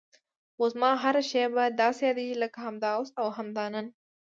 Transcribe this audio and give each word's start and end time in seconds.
خو 0.55 0.63
زما 0.73 0.91
هره 1.03 1.21
شېبه 1.29 1.63
داسې 1.81 2.01
یادېږي 2.09 2.35
لکه 2.43 2.57
همدا 2.65 2.89
اوس 2.97 3.09
او 3.21 3.27
همدا 3.37 3.65
نن. 3.73 3.85